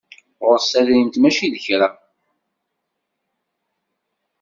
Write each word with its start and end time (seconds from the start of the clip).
Ɣures 0.45 0.65
tadrimt 0.71 1.15
mačči 1.19 1.47
d 1.53 1.55
kra. 1.65 1.87